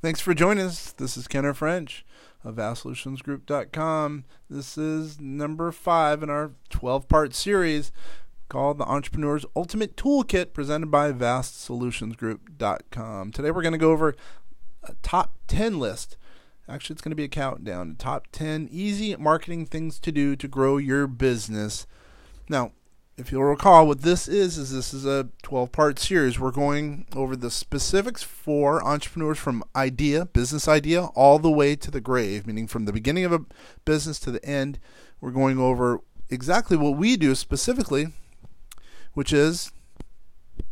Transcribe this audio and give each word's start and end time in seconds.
Thanks 0.00 0.20
for 0.20 0.32
joining 0.32 0.64
us. 0.64 0.92
This 0.92 1.16
is 1.16 1.26
Kenner 1.26 1.52
French 1.52 2.06
of 2.44 2.54
VastSolutionsGroup.com. 2.54 4.26
This 4.48 4.78
is 4.78 5.20
number 5.20 5.72
five 5.72 6.22
in 6.22 6.30
our 6.30 6.52
12 6.70 7.08
part 7.08 7.34
series 7.34 7.90
called 8.48 8.78
The 8.78 8.84
Entrepreneur's 8.84 9.44
Ultimate 9.56 9.96
Toolkit 9.96 10.52
presented 10.52 10.92
by 10.92 11.10
VastSolutionsGroup.com. 11.10 13.32
Today 13.32 13.50
we're 13.50 13.62
going 13.62 13.72
to 13.72 13.78
go 13.78 13.90
over 13.90 14.14
a 14.84 14.94
top 15.02 15.32
10 15.48 15.80
list. 15.80 16.16
Actually, 16.68 16.94
it's 16.94 17.02
going 17.02 17.10
to 17.10 17.16
be 17.16 17.24
a 17.24 17.28
countdown. 17.28 17.96
Top 17.98 18.28
10 18.30 18.68
easy 18.70 19.16
marketing 19.16 19.66
things 19.66 19.98
to 19.98 20.12
do 20.12 20.36
to 20.36 20.46
grow 20.46 20.76
your 20.76 21.08
business. 21.08 21.88
Now, 22.48 22.70
if 23.18 23.32
you'll 23.32 23.42
recall, 23.42 23.86
what 23.86 24.02
this 24.02 24.28
is 24.28 24.56
is 24.56 24.72
this 24.72 24.94
is 24.94 25.04
a 25.04 25.28
12-part 25.42 25.98
series. 25.98 26.38
We're 26.38 26.52
going 26.52 27.04
over 27.16 27.34
the 27.34 27.50
specifics 27.50 28.22
for 28.22 28.82
entrepreneurs 28.86 29.38
from 29.38 29.64
idea, 29.74 30.26
business 30.26 30.68
idea, 30.68 31.06
all 31.16 31.40
the 31.40 31.50
way 31.50 31.74
to 31.74 31.90
the 31.90 32.00
grave, 32.00 32.46
meaning 32.46 32.68
from 32.68 32.84
the 32.84 32.92
beginning 32.92 33.24
of 33.24 33.32
a 33.32 33.44
business 33.84 34.20
to 34.20 34.30
the 34.30 34.44
end. 34.44 34.78
We're 35.20 35.32
going 35.32 35.58
over 35.58 36.00
exactly 36.30 36.76
what 36.76 36.96
we 36.96 37.16
do 37.16 37.34
specifically, 37.34 38.12
which 39.14 39.32
is 39.32 39.72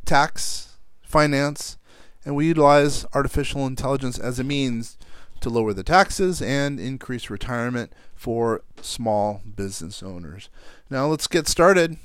tax, 0.05 0.77
finance, 1.03 1.79
and 2.25 2.37
we 2.37 2.47
utilize 2.47 3.05
artificial 3.13 3.67
intelligence 3.67 4.21
as 4.21 4.39
a 4.39 4.45
means 4.45 4.97
to 5.41 5.51
lower 5.51 5.73
the 5.73 5.83
taxes 5.83 6.41
and 6.41 6.79
increase 6.79 7.29
retirement 7.29 7.93
for 8.15 8.63
small 8.81 9.43
business 9.57 10.01
owners. 10.01 10.49
Now 10.89 11.07
let's 11.09 11.27
get 11.27 11.49
started. 11.49 11.97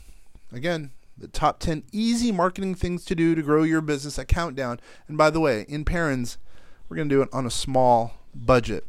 Again, 0.51 0.91
the 1.17 1.27
top 1.27 1.59
10 1.59 1.83
easy 1.91 2.31
marketing 2.31 2.75
things 2.75 3.05
to 3.05 3.15
do 3.15 3.35
to 3.35 3.41
grow 3.41 3.63
your 3.63 3.81
business 3.81 4.19
at 4.19 4.27
Countdown. 4.27 4.79
And 5.07 5.17
by 5.17 5.29
the 5.29 5.39
way, 5.39 5.65
in 5.67 5.85
Perrins, 5.85 6.37
we're 6.89 6.97
going 6.97 7.09
to 7.09 7.15
do 7.15 7.21
it 7.21 7.29
on 7.31 7.45
a 7.45 7.51
small 7.51 8.13
budget. 8.33 8.85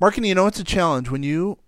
Marketing, 0.00 0.28
you 0.28 0.34
know, 0.34 0.46
it's 0.46 0.60
a 0.60 0.64
challenge 0.64 1.10
when 1.10 1.22
you 1.22 1.58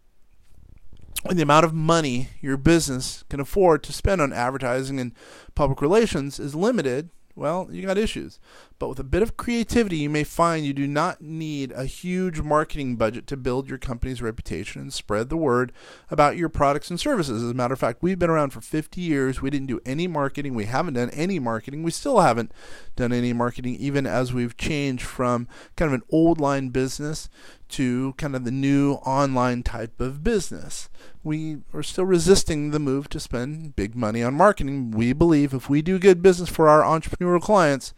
when 1.23 1.37
the 1.37 1.43
amount 1.43 1.67
of 1.67 1.75
money 1.75 2.31
your 2.41 2.57
business 2.57 3.25
can 3.29 3.41
afford 3.41 3.83
to 3.83 3.93
spend 3.93 4.23
on 4.23 4.33
advertising 4.33 4.99
and 4.99 5.13
public 5.55 5.83
relations 5.83 6.41
is 6.41 6.55
limited 6.55 7.11
well, 7.35 7.69
you 7.71 7.87
got 7.87 7.99
issues. 7.99 8.39
But 8.79 8.89
with 8.89 8.99
a 8.99 9.05
bit 9.05 9.23
of 9.23 9.37
creativity, 9.37 9.99
you 9.99 10.11
may 10.11 10.25
find 10.25 10.65
you 10.65 10.73
do 10.73 10.87
not 10.87 11.21
need 11.21 11.73
a 11.73 11.85
huge 11.85 12.41
marketing 12.41 12.97
budget 12.97 13.27
to 13.29 13.37
build 13.37 13.69
your 13.69 13.79
company's 13.79 14.23
reputation 14.23 14.81
and 14.81 14.93
spread 14.93 15.29
the 15.29 15.37
word 15.37 15.73
about 16.11 16.37
your 16.37 16.49
products 16.49 16.91
and 16.91 16.99
services. 16.99 17.43
As 17.43 17.51
a 17.51 17.55
matter 17.55 17.75
of 17.75 17.81
fact, 17.81 18.03
we've 18.03 18.19
been 18.19 18.31
around 18.31 18.51
for 18.51 18.61
50 18.61 19.01
years. 19.01 19.43
We 19.43 19.51
didn't 19.51 19.69
do 19.69 19.81
any 19.85 20.07
marketing. 20.07 20.55
We 20.55 20.65
haven't 20.65 20.95
done 20.95 21.11
any 21.11 21.39
marketing. 21.39 21.83
We 21.83 21.91
still 21.91 22.21
haven't 22.21 22.53
done 22.97 23.13
any 23.13 23.33
marketing, 23.33 23.77
even 23.77 24.07
as 24.07 24.33
we've 24.33 24.57
changed 24.57 25.05
from 25.05 25.47
kind 25.77 25.89
of 25.89 25.95
an 25.95 26.07
old 26.11 26.41
line 26.41 26.71
business 26.71 27.29
to 27.71 28.15
kind 28.15 28.35
of 28.35 28.45
the 28.45 28.51
new 28.51 28.95
online 29.07 29.63
type 29.63 30.01
of 30.01 30.25
business. 30.25 30.89
We 31.23 31.59
are 31.73 31.83
still 31.83 32.05
resisting 32.05 32.71
the 32.71 32.79
move 32.79 33.09
to 33.11 33.21
spend 33.21 33.77
big 33.77 33.95
money 33.95 34.23
on 34.23 34.35
marketing. 34.35 34.91
We 34.91 35.13
believe 35.13 35.55
if 35.55 35.69
we 35.69 35.83
do 35.83 35.99
good 35.99 36.23
business 36.23 36.49
for 36.49 36.69
our 36.69 36.83
entrepreneurial 36.83 37.41
clients, 37.41 37.95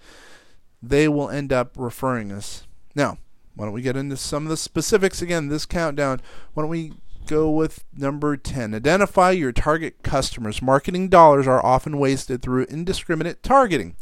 they 0.83 1.09
will 1.09 1.31
end 1.31 1.53
up 1.53 1.73
referring 1.77 2.33
us. 2.33 2.67
Now, 2.95 3.19
why 3.55 3.67
don't 3.67 3.75
we 3.75 3.83
get 3.83 3.97
into 3.97 4.17
some 4.17 4.45
of 4.45 4.51
the 4.51 4.57
specifics 4.57 5.23
again? 5.23 5.49
This 5.49 5.67
countdown. 5.67 6.21
Why 6.55 6.63
don't 6.63 6.71
we 6.71 6.95
go 7.27 7.51
with 7.51 7.85
number 7.97 8.37
10? 8.37 8.75
Identify 8.75 9.31
your 9.33 9.53
target 9.53 10.03
customers. 10.03 10.63
Marketing 10.63 11.09
dollars 11.09 11.47
are 11.47 11.65
often 11.65 11.99
wasted 11.99 12.43
through 12.43 12.65
indiscriminate 12.65 13.43
targeting. 13.43 13.97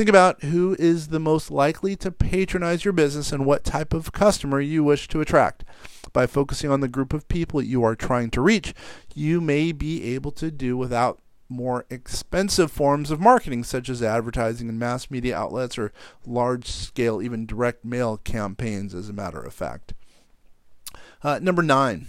Think 0.00 0.08
about 0.08 0.44
who 0.44 0.74
is 0.78 1.08
the 1.08 1.20
most 1.20 1.50
likely 1.50 1.94
to 1.96 2.10
patronize 2.10 2.86
your 2.86 2.92
business 2.92 3.32
and 3.32 3.44
what 3.44 3.64
type 3.64 3.92
of 3.92 4.12
customer 4.12 4.58
you 4.58 4.82
wish 4.82 5.06
to 5.08 5.20
attract. 5.20 5.62
By 6.14 6.26
focusing 6.26 6.70
on 6.70 6.80
the 6.80 6.88
group 6.88 7.12
of 7.12 7.28
people 7.28 7.60
you 7.60 7.84
are 7.84 7.94
trying 7.94 8.30
to 8.30 8.40
reach, 8.40 8.72
you 9.14 9.42
may 9.42 9.72
be 9.72 10.02
able 10.14 10.30
to 10.30 10.50
do 10.50 10.74
without 10.74 11.20
more 11.50 11.84
expensive 11.90 12.72
forms 12.72 13.10
of 13.10 13.20
marketing, 13.20 13.62
such 13.62 13.90
as 13.90 14.02
advertising 14.02 14.70
in 14.70 14.78
mass 14.78 15.10
media 15.10 15.36
outlets 15.36 15.76
or 15.76 15.92
large 16.24 16.66
scale, 16.66 17.20
even 17.20 17.44
direct 17.44 17.84
mail 17.84 18.16
campaigns, 18.16 18.94
as 18.94 19.10
a 19.10 19.12
matter 19.12 19.42
of 19.42 19.52
fact. 19.52 19.92
Uh, 21.22 21.38
number 21.42 21.62
nine. 21.62 22.06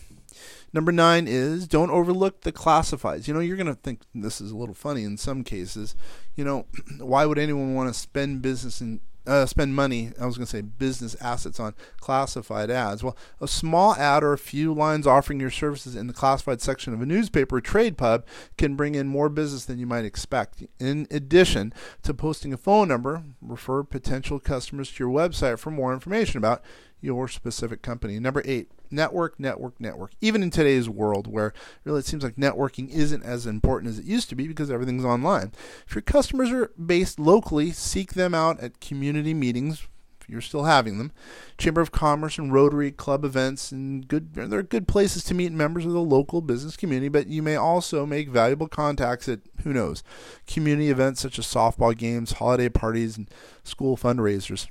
Number 0.73 0.91
nine 0.91 1.27
is 1.27 1.67
don't 1.67 1.89
overlook 1.89 2.41
the 2.41 2.51
classifieds. 2.51 3.27
You 3.27 3.33
know, 3.33 3.39
you're 3.39 3.57
going 3.57 3.67
to 3.67 3.75
think 3.75 4.01
this 4.15 4.39
is 4.39 4.51
a 4.51 4.57
little 4.57 4.75
funny 4.75 5.03
in 5.03 5.17
some 5.17 5.43
cases. 5.43 5.95
You 6.35 6.45
know, 6.45 6.65
why 6.99 7.25
would 7.25 7.37
anyone 7.37 7.75
want 7.75 7.93
to 7.93 7.99
spend 7.99 8.41
business 8.41 8.81
and 8.81 9.01
uh, 9.27 9.45
spend 9.45 9.75
money, 9.75 10.11
I 10.19 10.25
was 10.25 10.37
going 10.37 10.45
to 10.45 10.51
say 10.51 10.61
business 10.61 11.15
assets 11.21 11.59
on 11.59 11.75
classified 11.99 12.71
ads. 12.71 13.03
Well, 13.03 13.15
a 13.39 13.47
small 13.47 13.93
ad 13.95 14.23
or 14.23 14.33
a 14.33 14.37
few 14.37 14.73
lines 14.73 15.05
offering 15.05 15.39
your 15.39 15.51
services 15.51 15.95
in 15.95 16.07
the 16.07 16.13
classified 16.13 16.61
section 16.61 16.93
of 16.93 17.01
a 17.01 17.05
newspaper 17.05 17.57
or 17.57 17.61
trade 17.61 17.97
pub 17.97 18.25
can 18.57 18.75
bring 18.75 18.95
in 18.95 19.07
more 19.07 19.29
business 19.29 19.65
than 19.65 19.77
you 19.77 19.85
might 19.85 20.05
expect. 20.05 20.63
In 20.79 21.07
addition 21.11 21.73
to 22.03 22.13
posting 22.13 22.51
a 22.51 22.57
phone 22.57 22.87
number, 22.87 23.23
refer 23.41 23.83
potential 23.83 24.39
customers 24.39 24.91
to 24.91 25.03
your 25.03 25.13
website 25.13 25.59
for 25.59 25.71
more 25.71 25.93
information 25.93 26.37
about 26.37 26.63
your 26.99 27.27
specific 27.27 27.81
company. 27.81 28.19
Number 28.19 28.41
eight, 28.45 28.71
network, 28.91 29.39
network, 29.39 29.79
network. 29.79 30.11
Even 30.21 30.43
in 30.43 30.49
today's 30.49 30.89
world 30.89 31.27
where 31.27 31.53
really 31.83 31.99
it 31.99 32.05
seems 32.05 32.23
like 32.23 32.35
networking 32.35 32.89
isn't 32.89 33.23
as 33.23 33.45
important 33.45 33.91
as 33.91 33.99
it 33.99 34.05
used 34.05 34.29
to 34.29 34.35
be 34.35 34.47
because 34.47 34.71
everything's 34.71 35.05
online. 35.05 35.51
If 35.87 35.95
your 35.95 36.01
customers 36.01 36.51
are 36.51 36.71
based 36.83 37.19
locally, 37.19 37.71
seek 37.71 38.13
them 38.13 38.33
out 38.33 38.59
at 38.59 38.79
community 38.79 39.33
meetings. 39.33 39.87
If 40.19 40.29
you're 40.29 40.41
still 40.41 40.65
having 40.65 40.99
them, 40.99 41.11
Chamber 41.57 41.81
of 41.81 41.91
Commerce 41.91 42.37
and 42.37 42.53
Rotary 42.53 42.91
Club 42.91 43.25
events, 43.25 43.71
and 43.71 44.07
good, 44.07 44.35
they're 44.35 44.61
good 44.61 44.87
places 44.87 45.23
to 45.23 45.33
meet 45.33 45.51
members 45.51 45.83
of 45.83 45.93
the 45.93 46.01
local 46.01 46.41
business 46.41 46.77
community. 46.77 47.09
But 47.09 47.25
you 47.25 47.41
may 47.41 47.55
also 47.55 48.05
make 48.05 48.29
valuable 48.29 48.67
contacts 48.67 49.27
at 49.27 49.39
who 49.63 49.73
knows, 49.73 50.03
community 50.45 50.91
events 50.91 51.21
such 51.21 51.39
as 51.39 51.47
softball 51.47 51.97
games, 51.97 52.33
holiday 52.33 52.69
parties, 52.69 53.17
and 53.17 53.31
school 53.63 53.97
fundraisers. 53.97 54.67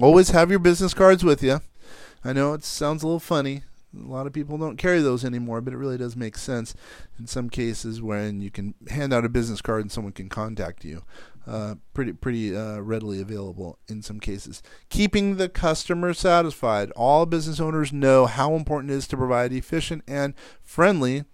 Always 0.00 0.30
have 0.30 0.50
your 0.50 0.60
business 0.60 0.94
cards 0.94 1.24
with 1.24 1.42
you. 1.42 1.60
I 2.24 2.32
know 2.32 2.52
it 2.54 2.64
sounds 2.64 3.02
a 3.02 3.06
little 3.06 3.20
funny. 3.20 3.62
A 3.96 4.06
lot 4.06 4.26
of 4.26 4.34
people 4.34 4.58
don't 4.58 4.76
carry 4.76 5.00
those 5.00 5.24
anymore, 5.24 5.60
but 5.60 5.72
it 5.72 5.78
really 5.78 5.96
does 5.96 6.14
make 6.14 6.36
sense 6.36 6.74
in 7.18 7.26
some 7.26 7.48
cases 7.48 8.02
when 8.02 8.40
you 8.42 8.50
can 8.50 8.74
hand 8.90 9.14
out 9.14 9.24
a 9.24 9.30
business 9.30 9.62
card 9.62 9.80
and 9.80 9.90
someone 9.90 10.12
can 10.12 10.28
contact 10.28 10.84
you. 10.84 11.04
Uh, 11.46 11.76
pretty 11.94 12.12
pretty 12.12 12.54
uh, 12.54 12.78
readily 12.80 13.22
available 13.22 13.78
in 13.88 14.02
some 14.02 14.20
cases. 14.20 14.62
Keeping 14.90 15.36
the 15.36 15.48
customer 15.48 16.12
satisfied. 16.12 16.90
All 16.90 17.24
business 17.24 17.58
owners 17.58 17.90
know 17.90 18.26
how 18.26 18.54
important 18.54 18.90
it 18.92 18.96
is 18.96 19.08
to 19.08 19.16
provide 19.16 19.54
efficient 19.54 20.02
and 20.06 20.34
friendly 20.62 21.24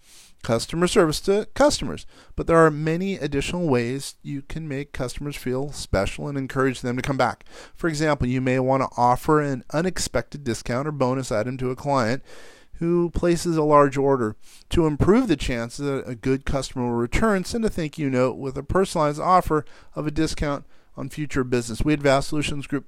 customer 0.44 0.86
service 0.86 1.20
to 1.22 1.48
customers. 1.54 2.06
But 2.36 2.46
there 2.46 2.58
are 2.58 2.70
many 2.70 3.16
additional 3.16 3.66
ways 3.66 4.14
you 4.22 4.42
can 4.42 4.68
make 4.68 4.92
customers 4.92 5.34
feel 5.34 5.72
special 5.72 6.28
and 6.28 6.38
encourage 6.38 6.80
them 6.80 6.96
to 6.96 7.02
come 7.02 7.16
back. 7.16 7.44
For 7.74 7.88
example, 7.88 8.28
you 8.28 8.40
may 8.40 8.60
want 8.60 8.82
to 8.82 8.96
offer 8.96 9.40
an 9.40 9.64
unexpected 9.72 10.44
discount 10.44 10.86
or 10.86 10.92
bonus 10.92 11.32
item 11.32 11.56
to 11.58 11.70
a 11.70 11.76
client 11.76 12.22
who 12.78 13.10
places 13.10 13.56
a 13.56 13.62
large 13.62 13.96
order. 13.96 14.36
To 14.70 14.86
improve 14.86 15.28
the 15.28 15.36
chances 15.36 15.84
that 15.86 16.08
a 16.08 16.14
good 16.14 16.44
customer 16.44 16.86
will 16.86 16.94
return, 16.94 17.44
send 17.44 17.64
a 17.64 17.68
thank 17.68 17.98
you 17.98 18.10
note 18.10 18.36
with 18.36 18.56
a 18.56 18.62
personalized 18.62 19.20
offer 19.20 19.64
of 19.94 20.06
a 20.06 20.10
discount 20.10 20.64
on 20.96 21.08
future 21.08 21.44
business. 21.44 21.84
We 21.84 21.92
at 21.94 22.00
Vast 22.00 22.28
Solutions 22.28 22.66
Group 22.66 22.86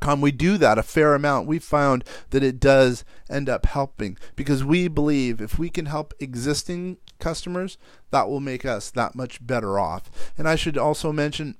com 0.00 0.20
we 0.20 0.30
do 0.30 0.56
that 0.56 0.78
a 0.78 0.82
fair 0.82 1.14
amount 1.14 1.46
we 1.46 1.58
found 1.58 2.04
that 2.30 2.42
it 2.42 2.60
does 2.60 3.04
end 3.28 3.48
up 3.48 3.66
helping 3.66 4.16
because 4.36 4.64
we 4.64 4.88
believe 4.88 5.40
if 5.40 5.58
we 5.58 5.68
can 5.68 5.86
help 5.86 6.14
existing 6.20 6.96
customers 7.18 7.76
that 8.10 8.28
will 8.28 8.40
make 8.40 8.64
us 8.64 8.90
that 8.90 9.14
much 9.14 9.44
better 9.44 9.78
off 9.78 10.32
and 10.38 10.48
i 10.48 10.54
should 10.54 10.78
also 10.78 11.12
mention 11.12 11.56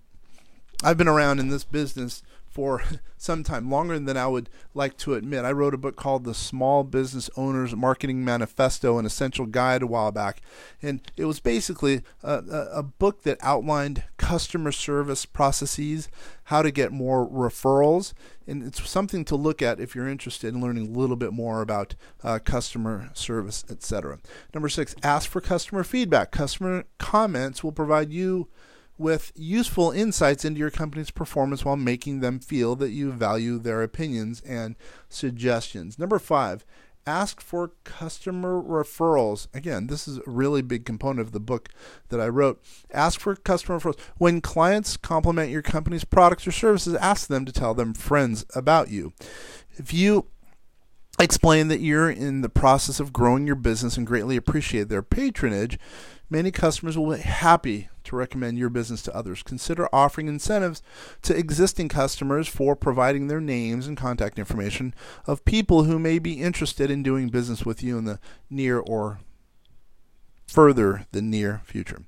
i've 0.82 0.98
been 0.98 1.08
around 1.08 1.38
in 1.38 1.48
this 1.48 1.64
business 1.64 2.22
for 2.54 2.84
some 3.16 3.42
time, 3.42 3.68
longer 3.68 3.98
than 3.98 4.16
I 4.16 4.28
would 4.28 4.48
like 4.74 4.96
to 4.98 5.14
admit. 5.14 5.44
I 5.44 5.50
wrote 5.50 5.74
a 5.74 5.78
book 5.78 5.96
called 5.96 6.24
The 6.24 6.34
Small 6.34 6.84
Business 6.84 7.28
Owner's 7.36 7.74
Marketing 7.74 8.24
Manifesto, 8.24 8.96
an 8.96 9.04
essential 9.04 9.46
guide 9.46 9.82
a 9.82 9.86
while 9.86 10.12
back. 10.12 10.40
And 10.80 11.00
it 11.16 11.24
was 11.24 11.40
basically 11.40 12.02
a, 12.22 12.36
a 12.72 12.82
book 12.82 13.22
that 13.22 13.38
outlined 13.40 14.04
customer 14.24 14.72
service 14.72 15.26
processes, 15.26 16.08
how 16.44 16.62
to 16.62 16.70
get 16.70 16.90
more 16.90 17.28
referrals. 17.28 18.14
And 18.46 18.62
it's 18.62 18.88
something 18.88 19.22
to 19.26 19.36
look 19.36 19.60
at 19.60 19.80
if 19.80 19.94
you're 19.94 20.08
interested 20.08 20.54
in 20.54 20.62
learning 20.62 20.86
a 20.88 20.98
little 20.98 21.16
bit 21.16 21.34
more 21.34 21.60
about 21.60 21.94
uh, 22.22 22.38
customer 22.42 23.10
service, 23.12 23.66
etc. 23.68 24.18
Number 24.54 24.70
six, 24.70 24.94
ask 25.02 25.28
for 25.28 25.42
customer 25.42 25.84
feedback. 25.84 26.30
Customer 26.30 26.84
comments 26.96 27.62
will 27.62 27.72
provide 27.72 28.14
you 28.14 28.48
with 28.96 29.30
useful 29.34 29.90
insights 29.90 30.42
into 30.42 30.58
your 30.58 30.70
company's 30.70 31.10
performance 31.10 31.62
while 31.62 31.76
making 31.76 32.20
them 32.20 32.38
feel 32.38 32.76
that 32.76 32.92
you 32.92 33.12
value 33.12 33.58
their 33.58 33.82
opinions 33.82 34.40
and 34.40 34.74
suggestions. 35.10 35.98
Number 35.98 36.18
five, 36.18 36.64
Ask 37.06 37.42
for 37.42 37.72
customer 37.84 38.62
referrals. 38.62 39.48
Again, 39.52 39.88
this 39.88 40.08
is 40.08 40.18
a 40.18 40.22
really 40.26 40.62
big 40.62 40.86
component 40.86 41.20
of 41.20 41.32
the 41.32 41.40
book 41.40 41.68
that 42.08 42.18
I 42.18 42.28
wrote. 42.28 42.62
Ask 42.90 43.20
for 43.20 43.36
customer 43.36 43.78
referrals. 43.78 43.98
When 44.16 44.40
clients 44.40 44.96
compliment 44.96 45.50
your 45.50 45.60
company's 45.60 46.04
products 46.04 46.46
or 46.46 46.52
services, 46.52 46.94
ask 46.94 47.26
them 47.26 47.44
to 47.44 47.52
tell 47.52 47.74
them 47.74 47.92
friends 47.92 48.46
about 48.54 48.90
you. 48.90 49.12
If 49.72 49.92
you 49.92 50.28
explain 51.18 51.68
that 51.68 51.80
you're 51.80 52.10
in 52.10 52.40
the 52.40 52.48
process 52.48 53.00
of 53.00 53.12
growing 53.12 53.46
your 53.46 53.56
business 53.56 53.96
and 53.96 54.06
greatly 54.06 54.36
appreciate 54.36 54.88
their 54.88 55.02
patronage, 55.02 55.78
many 56.30 56.50
customers 56.50 56.96
will 56.96 57.14
be 57.14 57.20
happy 57.20 57.88
to 58.04 58.16
recommend 58.16 58.58
your 58.58 58.68
business 58.68 59.02
to 59.02 59.16
others. 59.16 59.42
Consider 59.42 59.88
offering 59.92 60.28
incentives 60.28 60.82
to 61.22 61.36
existing 61.36 61.88
customers 61.88 62.48
for 62.48 62.76
providing 62.76 63.28
their 63.28 63.40
names 63.40 63.86
and 63.86 63.96
contact 63.96 64.38
information 64.38 64.94
of 65.26 65.44
people 65.44 65.84
who 65.84 65.98
may 65.98 66.18
be 66.18 66.42
interested 66.42 66.90
in 66.90 67.02
doing 67.02 67.28
business 67.28 67.64
with 67.64 67.82
you 67.82 67.96
in 67.98 68.04
the 68.04 68.18
near 68.50 68.78
or 68.78 69.20
further 70.46 71.06
the 71.12 71.22
near 71.22 71.62
future. 71.64 72.02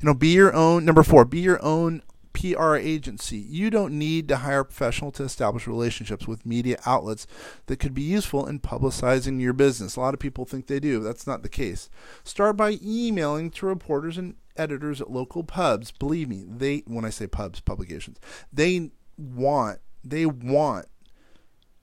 You 0.00 0.06
know, 0.06 0.14
be 0.14 0.28
your 0.28 0.54
own 0.54 0.84
number 0.84 1.02
4, 1.02 1.24
be 1.24 1.40
your 1.40 1.62
own 1.62 2.02
PR 2.36 2.76
agency. 2.76 3.38
You 3.38 3.70
don't 3.70 3.98
need 3.98 4.28
to 4.28 4.36
hire 4.36 4.60
a 4.60 4.64
professional 4.64 5.10
to 5.12 5.22
establish 5.22 5.66
relationships 5.66 6.28
with 6.28 6.44
media 6.44 6.78
outlets 6.84 7.26
that 7.64 7.78
could 7.78 7.94
be 7.94 8.02
useful 8.02 8.46
in 8.46 8.60
publicizing 8.60 9.40
your 9.40 9.54
business. 9.54 9.96
A 9.96 10.00
lot 10.00 10.12
of 10.12 10.20
people 10.20 10.44
think 10.44 10.66
they 10.66 10.78
do. 10.78 11.00
That's 11.00 11.26
not 11.26 11.42
the 11.42 11.48
case. 11.48 11.88
Start 12.24 12.58
by 12.58 12.78
emailing 12.82 13.50
to 13.52 13.66
reporters 13.66 14.18
and 14.18 14.34
editors 14.54 15.00
at 15.00 15.10
local 15.10 15.44
pubs. 15.44 15.90
Believe 15.92 16.28
me, 16.28 16.44
they 16.46 16.82
when 16.86 17.06
I 17.06 17.10
say 17.10 17.26
pubs, 17.26 17.60
publications, 17.60 18.18
they 18.52 18.90
want 19.16 19.78
they 20.04 20.26
want 20.26 20.86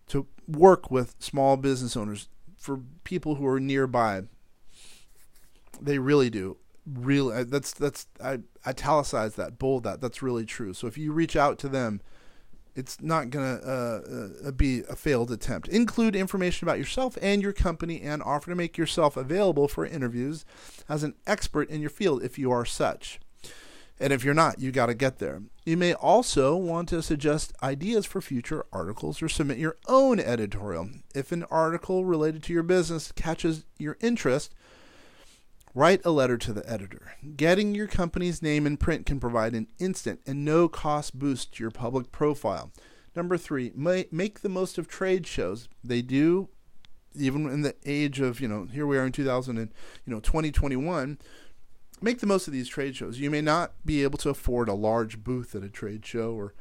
to 0.09 0.27
work 0.47 0.91
with 0.91 1.15
small 1.17 1.57
business 1.57 1.97
owners 1.97 2.29
for 2.57 2.79
people 3.03 3.35
who 3.35 3.47
are 3.47 3.59
nearby. 3.59 4.23
They 5.81 5.97
really 5.97 6.29
do 6.29 6.57
really 6.85 7.43
that's 7.43 7.73
that's 7.73 8.07
I 8.23 8.39
italicize 8.67 9.35
that, 9.35 9.59
bold 9.59 9.83
that. 9.83 10.01
That's 10.01 10.21
really 10.21 10.45
true. 10.45 10.73
So 10.73 10.87
if 10.87 10.97
you 10.97 11.11
reach 11.11 11.35
out 11.35 11.57
to 11.59 11.69
them, 11.69 12.01
it's 12.75 13.01
not 13.01 13.29
going 13.29 13.59
to 13.59 13.67
uh, 13.67 14.47
uh, 14.47 14.51
be 14.51 14.81
a 14.89 14.95
failed 14.95 15.31
attempt. 15.31 15.67
Include 15.67 16.15
information 16.15 16.67
about 16.67 16.79
yourself 16.79 17.17
and 17.21 17.41
your 17.41 17.53
company 17.53 18.01
and 18.01 18.23
offer 18.23 18.49
to 18.49 18.55
make 18.55 18.77
yourself 18.77 19.15
available 19.15 19.67
for 19.67 19.85
interviews 19.85 20.43
as 20.89 21.03
an 21.03 21.15
expert 21.27 21.69
in 21.69 21.81
your 21.81 21.89
field 21.89 22.23
if 22.23 22.39
you 22.39 22.51
are 22.51 22.65
such. 22.65 23.19
And 23.99 24.11
if 24.11 24.23
you're 24.23 24.33
not, 24.33 24.59
you 24.59 24.71
got 24.71 24.87
to 24.87 24.95
get 24.95 25.19
there. 25.19 25.43
You 25.65 25.77
may 25.77 25.93
also 25.93 26.55
want 26.55 26.89
to 26.89 27.03
suggest 27.03 27.53
ideas 27.61 28.05
for 28.05 28.21
future 28.21 28.65
articles 28.73 29.21
or 29.21 29.29
submit 29.29 29.59
your 29.59 29.77
own 29.87 30.19
editorial. 30.19 30.89
If 31.13 31.31
an 31.31 31.43
article 31.43 32.03
related 32.03 32.43
to 32.43 32.53
your 32.53 32.63
business 32.63 33.11
catches 33.11 33.65
your 33.77 33.97
interest, 34.01 34.53
Write 35.75 36.05
a 36.05 36.11
letter 36.11 36.37
to 36.37 36.53
the 36.53 36.69
editor. 36.69 37.13
Getting 37.35 37.73
your 37.73 37.87
company's 37.87 38.43
name 38.43 38.67
in 38.67 38.77
print 38.77 39.07
can 39.07 39.19
provide 39.19 39.55
an 39.55 39.67
instant 39.79 40.19
and 40.27 40.45
no 40.45 40.67
cost 40.67 41.17
boost 41.17 41.55
to 41.55 41.63
your 41.63 41.71
public 41.71 42.11
profile. 42.11 42.71
Number 43.15 43.37
three, 43.37 43.71
make 43.75 44.41
the 44.41 44.49
most 44.49 44.77
of 44.77 44.87
trade 44.87 45.25
shows. 45.25 45.67
They 45.83 46.03
do, 46.03 46.49
even 47.15 47.49
in 47.49 47.63
the 47.63 47.75
age 47.85 48.19
of 48.19 48.39
you 48.39 48.47
know 48.47 48.65
here 48.71 48.85
we 48.85 48.97
are 48.97 49.05
in 49.05 49.11
2000 49.11 49.57
and 49.57 49.71
you 50.05 50.13
know 50.13 50.19
2021. 50.19 51.17
Make 52.01 52.19
the 52.19 52.27
most 52.27 52.47
of 52.47 52.53
these 52.53 52.67
trade 52.67 52.95
shows. 52.95 53.19
You 53.19 53.31
may 53.31 53.41
not 53.41 53.73
be 53.85 54.03
able 54.03 54.17
to 54.19 54.29
afford 54.29 54.69
a 54.69 54.73
large 54.73 55.23
booth 55.23 55.55
at 55.55 55.63
a 55.63 55.69
trade 55.69 56.05
show 56.05 56.33
or 56.33 56.53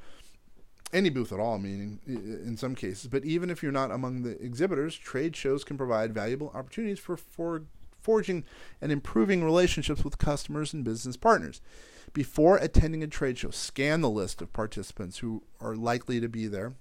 any 0.93 1.11
booth 1.11 1.33
at 1.33 1.41
all, 1.41 1.59
meaning 1.59 2.01
in 2.07 2.57
some 2.57 2.75
cases. 2.75 3.09
But 3.09 3.25
even 3.25 3.51
if 3.51 3.63
you're 3.63 3.73
not 3.73 3.91
among 3.91 4.23
the 4.23 4.43
exhibitors, 4.43 4.97
trade 4.97 5.35
shows 5.35 5.65
can 5.65 5.77
provide 5.77 6.15
valuable 6.15 6.51
opportunities 6.55 6.99
for 6.99 7.17
for 7.17 7.65
forging 8.03 8.45
and 8.81 8.93
improving 8.93 9.45
relationships 9.45 10.05
with 10.05 10.19
customers 10.19 10.73
and 10.73 10.85
business 10.85 11.17
partners. 11.17 11.61
Before 12.13 12.57
attending 12.57 13.03
a 13.03 13.07
trade 13.07 13.39
show, 13.39 13.51
scan 13.51 14.01
the 14.01 14.11
list 14.11 14.43
of 14.43 14.53
participants 14.53 15.19
who 15.19 15.45
are 15.61 15.75
likely 15.75 16.21
to 16.21 16.29
be 16.29 16.47
there 16.47 16.75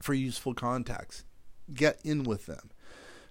for 0.00 0.14
useful 0.14 0.54
contacts. 0.54 1.24
Get 1.72 1.98
in 2.04 2.22
with 2.22 2.46
them. 2.46 2.70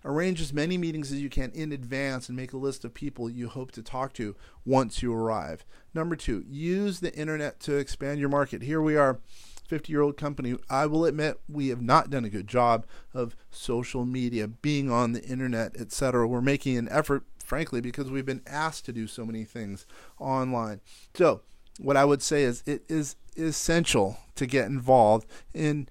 Arrange 0.03 0.39
as 0.39 0.53
many 0.53 0.77
meetings 0.77 1.11
as 1.11 1.19
you 1.19 1.29
can 1.29 1.51
in 1.51 1.71
advance 1.71 2.29
and 2.29 2.35
make 2.35 2.53
a 2.53 2.57
list 2.57 2.85
of 2.85 2.93
people 2.93 3.27
you 3.27 3.47
hope 3.47 3.71
to 3.71 3.81
talk 3.81 4.13
to 4.13 4.35
once 4.63 5.01
you 5.01 5.11
arrive. 5.11 5.65
Number 5.95 6.15
two, 6.15 6.43
use 6.47 6.99
the 6.99 7.15
internet 7.15 7.59
to 7.61 7.77
expand 7.77 8.19
your 8.19 8.29
market. 8.29 8.61
Here 8.61 8.81
we 8.81 8.95
are 8.95 9.19
50 9.67 9.91
year 9.91 10.01
old 10.01 10.17
company, 10.17 10.55
I 10.69 10.85
will 10.85 11.05
admit 11.05 11.39
we 11.49 11.69
have 11.69 11.81
not 11.81 12.09
done 12.09 12.25
a 12.25 12.29
good 12.29 12.47
job 12.47 12.85
of 13.13 13.35
social 13.49 14.05
media, 14.05 14.47
being 14.47 14.91
on 14.91 15.13
the 15.13 15.23
internet, 15.23 15.75
etc. 15.79 16.27
We're 16.27 16.41
making 16.41 16.77
an 16.77 16.87
effort, 16.89 17.23
frankly, 17.43 17.81
because 17.81 18.11
we've 18.11 18.25
been 18.25 18.43
asked 18.47 18.85
to 18.85 18.93
do 18.93 19.07
so 19.07 19.25
many 19.25 19.43
things 19.43 19.85
online. 20.19 20.81
So, 21.13 21.41
what 21.79 21.97
I 21.97 22.05
would 22.05 22.21
say 22.21 22.43
is 22.43 22.63
it 22.65 22.83
is 22.87 23.15
essential 23.37 24.17
to 24.35 24.45
get 24.45 24.67
involved 24.67 25.27
in 25.53 25.89